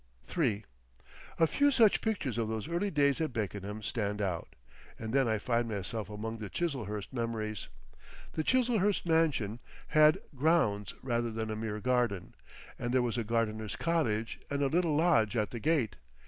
III 0.35 0.65
A 1.37 1.45
few 1.45 1.69
such 1.69 2.01
pictures 2.01 2.39
of 2.39 2.47
those 2.47 2.67
early 2.67 2.89
days 2.89 3.21
at 3.21 3.33
Beckenham 3.33 3.83
stand 3.83 4.19
out, 4.19 4.55
and 4.97 5.13
then 5.13 5.27
I 5.27 5.37
find 5.37 5.69
myself 5.69 6.09
among 6.09 6.39
the 6.39 6.49
Chiselhurst 6.49 7.13
memories. 7.13 7.67
The 8.33 8.43
Chiselhurst 8.43 9.05
mansion 9.05 9.59
had 9.89 10.17
"grounds" 10.33 10.95
rather 11.03 11.29
than 11.29 11.51
a 11.51 11.55
mere 11.55 11.79
garden, 11.79 12.33
and 12.79 12.91
there 12.91 13.03
was 13.03 13.19
a 13.19 13.23
gardener's 13.23 13.75
cottage 13.75 14.39
and 14.49 14.63
a 14.63 14.67
little 14.69 14.95
lodge 14.95 15.37
at 15.37 15.51
the 15.51 15.59
gate. 15.59 15.97